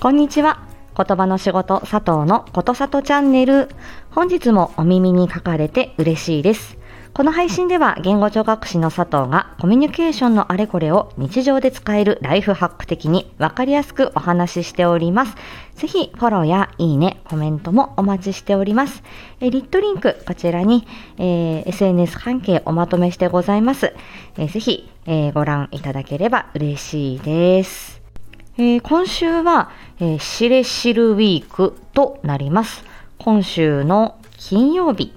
[0.00, 0.62] こんにちは。
[0.96, 3.68] 言葉の仕事佐藤のことさとチャンネル。
[4.12, 6.78] 本日もお耳に書かれて嬉しいです。
[7.14, 15.34] この配信では言語聴覚士の佐藤がコミュニケーションのあれこれを日常で使えるライフハック的にわかりやすくお話ししております。
[15.74, 19.02] ぜひフォローやいいね、コメントもお待ちしております。
[19.40, 20.86] えリットリンク、こちらに、
[21.16, 23.92] えー、SNS 関係おまとめしてございます。
[24.36, 27.97] えー、ぜひ、えー、ご覧いただければ嬉しいです。
[28.60, 32.84] えー、今週は、えー、シレシルウィークとなります。
[33.16, 35.12] 今週の金曜日、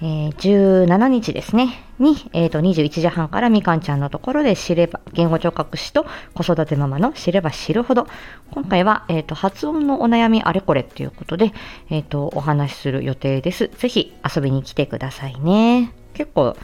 [0.00, 8.06] えー、17日ですね、に、えーと、21時半からみかんちゃんのところで知れば、言語聴覚士と子育てママの知れば知るほど、
[8.52, 11.52] 今回は、えーと、発音のお悩みあれこれということで、
[11.90, 13.68] えーと、お話しする予定です。
[13.78, 15.92] ぜひ遊びに来てくださいね。
[16.12, 16.56] 結構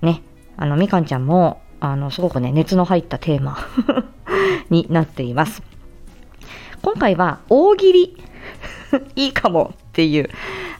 [0.00, 0.22] ね、
[0.56, 3.58] あのみかんちゃんもあのすごくね熱の入ったテーマ
[4.70, 5.62] になっています。
[6.82, 8.16] 今回は大喜利
[9.16, 10.30] いいかもっていう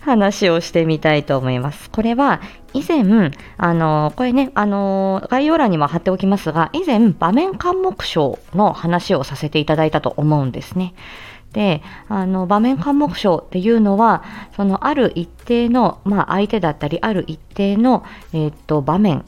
[0.00, 1.90] 話をしてみたいと思います。
[1.90, 2.40] これは
[2.72, 10.94] 以前、あの、これね、あの、概要欄にも貼っておきますが、以前、場面監目賞の話をさせていただいたと思うんですね。
[11.52, 14.22] で、あの、場面監目賞っていうのは、
[14.54, 19.24] そのある一定の、まあ、相手だったり、ある一定の、えー、っと、場面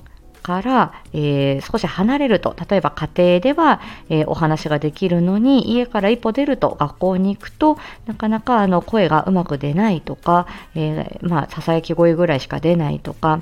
[0.49, 2.57] から、えー、少し離れると。
[2.71, 6.75] 例えば家庭では、えー、お話ができるのに家から一歩出ると。
[6.81, 13.41] 学校に行くとなかなかあの声がうまく出ないとか、えー、まあ、ささやき声ぐらいしか出ないとか。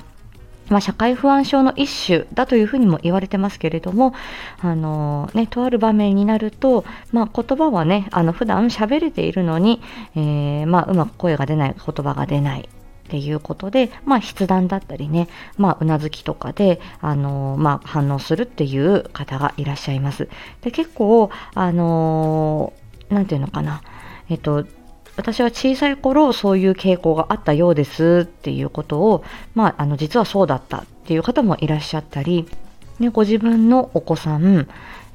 [0.69, 4.13] まあ、社会不安症の一種だというふうにも言われてますけれども、
[4.59, 6.83] あのね、とある場面になると、
[7.13, 9.81] まあ、言葉はね、あの普段喋れているのに、
[10.17, 12.67] えー、まあ、うまく声が出ない、言葉が出ない、
[13.07, 20.27] っていうことで、まあ、筆談だったりね、まあ、うなずきとかで、あのー、まあ、反応するっていう方がいらっしゃいます。
[20.61, 23.81] で、結構、あのー、なんていうのかな、
[24.29, 24.65] えっと、
[25.15, 29.23] 私は小さい頃そういう傾向があったようですっていうことを、
[29.55, 32.47] まあ、あの実はそうだったっていう方もいらっしゃったり、
[32.99, 34.67] ね、ご自分のお子さん、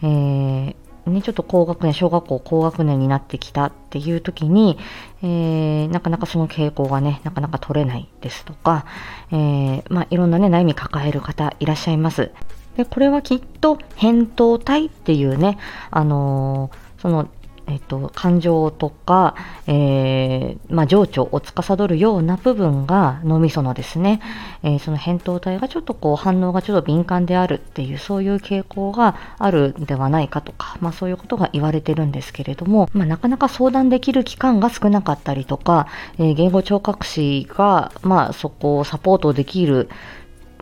[0.02, 0.74] えー、
[1.06, 4.78] ね、ちょっと高学年、小学校高学年になってきたっていう時に、
[5.22, 8.86] えー、なかなかその傾向がね、なかなか取れないですとか、
[9.32, 12.30] えー、まあ、いろんなね、悩み抱える方いらっしゃいます。
[12.76, 15.58] で、これはきっと、扁桃体っていうね、
[15.90, 17.28] あのー、その
[17.72, 19.34] えっと、感情とか、
[19.66, 24.20] えー、まあ、情緒を司るような部分が脳みそのですね、
[24.62, 35.86] えー、その扁桃体がちょっとこう反応がちょっと敏感であるっていうそういう傾向があるんではないかとか、まあ、そういうことが言われてるんですけれども、まあ、なかなか相談できる期間が少なかったりとか、
[36.18, 39.88] えー、言語聴覚士が、まあ、そこをサポートできる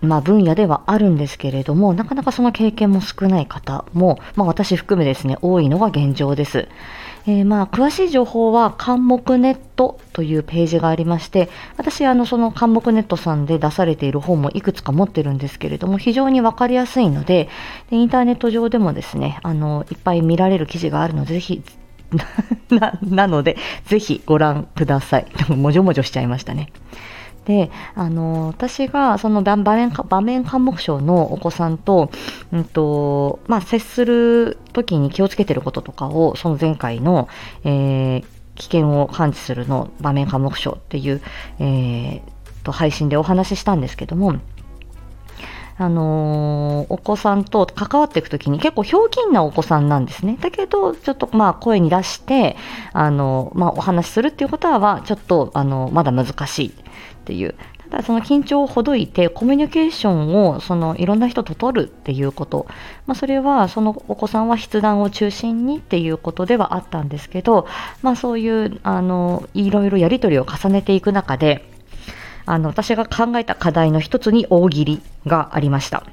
[0.03, 6.69] まあ、分野ではあるんですけれども、なかなかその経験も少ない方も、まあ、私含めですね、多いのが現状です。
[7.27, 17.49] えー、まあ、詳しい情報は、関目ネットというページがありまして、私、あの、その関目ネットさんで出されている本もいくつか持ってるんですけれども、非常にわかりやすいのでで、
[17.93, 21.63] インターネット上でもですね、あの、いっぱい見られる記事があるので、ぜひ、
[22.71, 25.27] な、なので、ぜひご覧ください。
[25.51, 26.73] もじょもじょしちゃいましたね。
[27.51, 32.13] であの私がその場面場面科目賞のお子さんと,、
[32.53, 37.29] うんとまあ、接する時に気をつけてることとかをその前回の、
[37.65, 38.25] えー、
[38.55, 41.21] 危険を感知するの場面科目賞っていう、
[41.59, 42.23] えー、
[42.63, 44.39] と配信でお話ししたんですけども
[45.77, 50.37] あのー、お子さんと関わっていくときに結構ひょうきんなお子さんなんですね。
[50.39, 52.59] だけど、ちょっとまあ声に出して、
[52.93, 56.75] あのー、まあお話しするっていうことは、ちょっと、あのー、まだ難しい。
[57.21, 57.55] っていう。
[57.91, 62.67] ただその緊張をほどいてコミュニケーションをそのいろんな人と取るっていうこと、
[63.07, 67.67] まあ、それはそのお子さんは筆談を中心にっていうことではあったんですけど、
[68.03, 71.69] まあ、そういうあのいろいろやり取りを重ねていく中で
[72.47, 76.05] あの私が考えた課題の一つに大喜利がありました。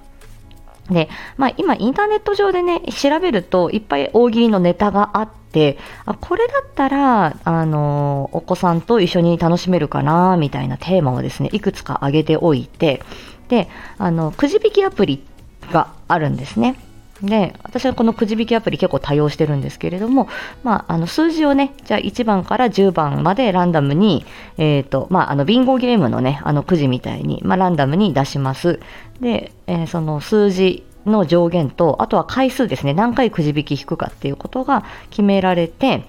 [0.89, 13.01] で、まあ、今インターネット上でね調べるといっぱい大喜利のネタがあってあこれだったらあのお子さんと一緒に楽しめるかなみたいなテーマをですねいくつか挙げておいて
[13.49, 15.23] であのくじ引きアプリ
[15.71, 16.75] があるんですね。
[17.21, 20.29] で私はこのくじ引きアプリ結構多用してるんですけれども、
[20.63, 24.25] まあ、あの数字をねじゃあ1番から10番までランダムに、
[24.57, 28.79] えーとまあ、あのビンゴゲームのねあのくじみたいに、まあ、ランダムに出します。
[29.19, 32.93] で、えー、その数字の上限とあとは回数ですね。
[32.93, 36.05] 何回くじ引き引くかっていうことが決められて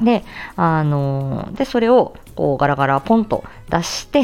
[0.00, 0.24] で
[0.56, 4.22] あのでそれをこうガラガラポンと出して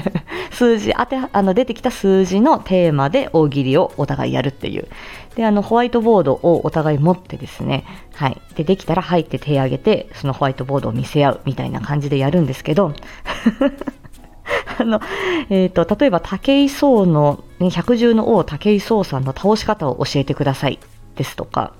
[0.50, 4.88] 数字当てあの出てきた数字のテーマで大喜利をお互いやるっていう。
[5.36, 7.84] であのホワイトボードをお互い持ってですね
[8.14, 8.40] はい。
[8.54, 12.94] でできたら入って手を挙げてそのホワイトボードを見せ合うみたいな感じでやるんですけど
[14.80, 15.02] あの、
[15.50, 20.78] えっ、ー、と、例えば武井壮の、ね、百獣の王武井壮さんの倒し方を教えてください
[21.16, 21.74] ですとか、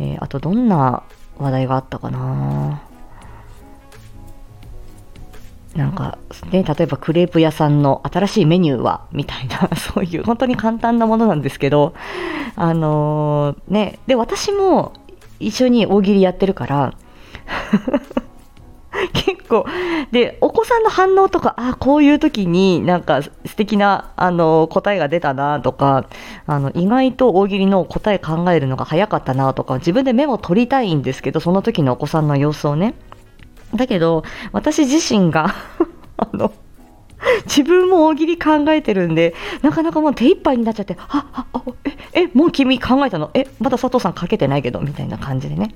[0.00, 1.04] えー、あとどんな
[1.38, 2.82] 話題があったかな。
[5.74, 6.18] なんか、
[6.52, 11.94] ね、例えばクレープ屋さんの新しいメニューはみたいな、 そういう本当に簡単なものなんですけど、
[12.54, 14.92] あのー、ね、で、私も
[15.40, 16.94] 一緒に大喜利やってるから
[19.12, 19.66] 結構、
[20.12, 26.06] で、お子さんの反応とか、あこういう時になんか素敵な、あの、答えが出たなとか、
[26.46, 32.94] あの、意外と大喜利の答え考えるのが早かったなとか、自分でメモ取りたいんですけど、その時のお子さんの様子をね。
[33.74, 35.54] だけど、私自身が
[36.16, 36.52] あの、
[37.46, 41.62] 自分も大喜利考えてるんで、なかなかもう手一杯になっちゃって、あ、あ、あ、
[42.12, 43.30] え、え、もう君考えたの？
[43.34, 45.74] え、まだ佐藤さんかけてないけど、みたいな感じでね。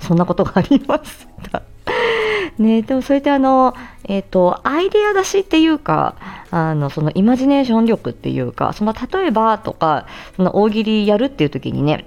[0.00, 1.28] そんなことがあります。
[2.58, 3.74] ね、でもそれってあの、
[4.04, 6.14] えっ、ー、と、アイデア出しっていうか、
[6.50, 10.06] あの、そのイマジネーション力っていうか、その例えばとか、
[10.36, 12.06] その大喜利やるっていう時にね、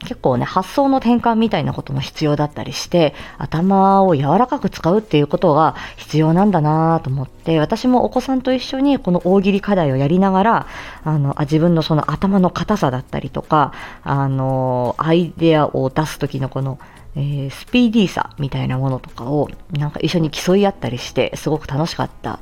[0.00, 10.66] 結構ね、発想の転換みたいなことも必要だったりして、頭を柔らかく使うっていうことが必要なんだなと思って、私もお子さんと一緒にこの大喜利課題をやりながら、
[11.04, 13.72] あの、あ自分のその頭の硬さだったりとか、
[14.04, 16.78] あの、アイデアを出す時のこの、
[17.16, 22.38] えー、スピーディーさみたいなものとかをなんか一緒に競い合ったりしてすごく楽しかった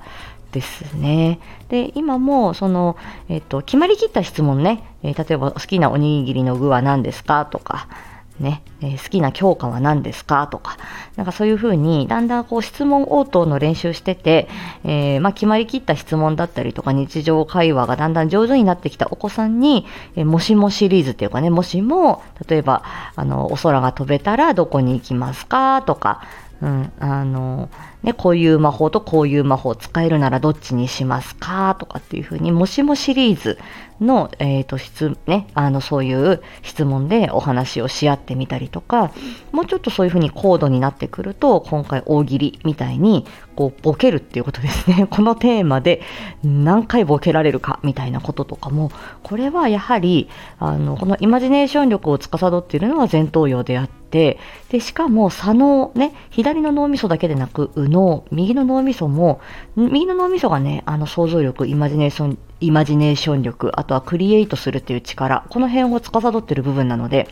[0.52, 1.40] ですね。
[1.68, 2.96] で、今も、その、
[3.28, 7.44] えっ、と、決まりきった質問ね、えー、例えば好きなおにぎりの具は何ですか？
[7.46, 7.88] とか、
[8.40, 10.46] ね、えー、好きな教科は何ですか？
[10.46, 10.76] とか、
[11.16, 14.48] なんかそういうふうに、だんだんこう質問応答の練習してて、
[14.84, 22.82] えー、まあ、決まりきった質問だったりとか、日常会話がだんだん上手になってきたお子さんに、えー、もしもシリーズっていうかね、もしも、例えば、
[23.14, 25.82] あの、お空が飛べたらどこに行きますか？
[25.82, 26.22] とか、
[26.62, 27.68] うん、あの、
[28.02, 33.58] ね、こういう魔法とこういう魔法使えるならどっちにしますかとかっていうふうに、もしもシリーズ
[34.00, 39.12] の、えっ、ー、と、質、ね、あの、そういう質問でお話をし合ってみたりとか、
[39.52, 43.26] もうちょっとそういうふうに高度になってくると、今回大喜利みたいに、
[43.56, 45.06] こう、ボケるっていうことですね。
[45.10, 46.02] このテーマで
[46.44, 48.92] 何回ボケられるかみたいなこととかも、
[49.22, 50.28] これはやはり、
[50.60, 54.38] あの、このイマジネーション力を司っているのは前頭葉であって、
[54.68, 59.40] で、しかも左脳、ね、左の脳みそだけでなく、右脳、右の脳みそも、
[59.74, 67.28] 右の脳みそがね、あの想像力、イマジネーション、イマジネーション力、あとはクリエイトするっていう力、この辺を司っている部分なので、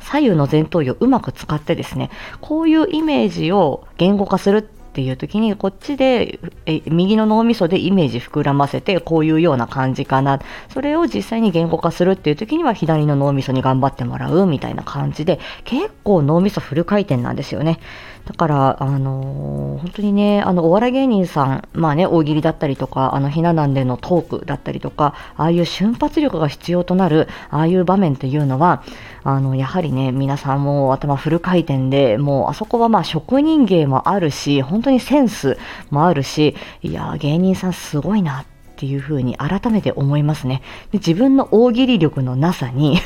[0.00, 2.10] 左右の前頭葉をうまく使ってですね、
[2.40, 10.40] こういうイメージを言語化するっていう時にこっちでえ右の脳みそでイメージ膨らませてこういうような感じかな。
[10.70, 17.78] それを実際に言語化するっていう時には左の脳みそに頑張ってもらうみたいな感じで結構脳みそフル回転なんですよね。
[18.26, 28.82] だから、あのー、本当にね、あの、お笑い芸人さん、まあね、大喜利だったりとか、あの、ひな壇でのトークだったりとか、ああいう瞬発力が必要となる、ああいう場面っていうのは、
[29.22, 35.58] あの、やはりね、皆さんも頭フル回転で、もう、あそこはまあ、職人芸もあるし、本当にセンス
[35.90, 38.44] もあるし、いや、芸人さんすごいなっ
[38.76, 40.62] ていうふうに改めて思いますね。
[40.92, 42.98] で自分の大喜利力のなさに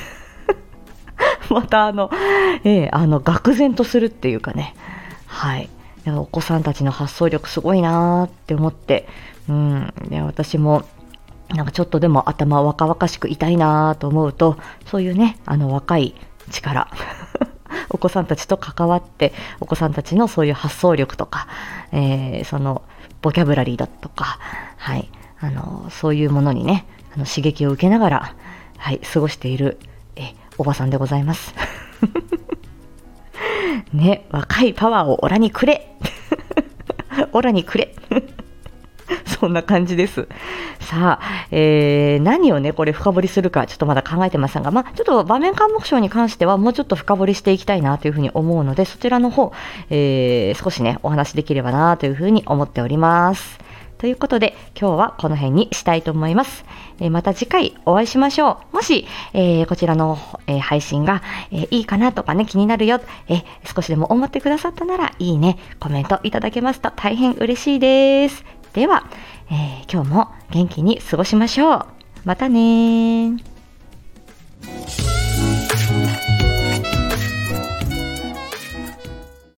[1.51, 2.11] またあの、
[2.65, 4.75] ええあの、愕然とするっていうかね、
[5.27, 5.69] はい。
[6.07, 9.07] お子さんたちの発想力すごいなーって思って、
[9.49, 10.85] うん、で私も
[11.51, 14.57] なんかちょっとでも頭若々しくいたいなと思うと、
[14.87, 16.15] そういうね、あの若い
[16.51, 16.89] 力、
[17.91, 21.49] お子さんたちと関わって、お子さんたちのそういう発想力とか、
[21.93, 22.83] えー、その
[23.21, 24.39] ボキャブラリーだとか、
[24.77, 28.35] はい、あの、そういうものにね、あの刺激を受けながら、
[28.79, 29.79] はい、過ごしている、
[30.17, 31.55] え、おばさんでございます。
[33.93, 35.97] ね、若いパワーをオラにくれ
[37.33, 37.95] オラにくれ
[39.41, 40.29] そんな感じです。
[40.81, 49.53] さあ、えー、何をね、これ深掘りするか、ちょっとまだ考えてませんが、まあ、ちょっと場面監目症に関しては、もうちょっと深掘りしていきたいなというふうに思うので、そちらの方、
[49.89, 53.59] えー、少しね、お話できればなというふうに思っております。
[53.97, 56.65] ということで、今日はこの辺にしたいと思います。
[57.01, 58.77] えー、また次回お会いしましょう。
[58.77, 68.60] もし、えー、こちらの、えー、配信が、えいいかなとかね、気になるよ、え少しでも思ってくださったなら、いいね、コメントいただけますと大変嬉しいです。
[68.73, 69.05] では、
[69.51, 71.87] え今日も元気に過ごしましょう。
[72.25, 73.37] またね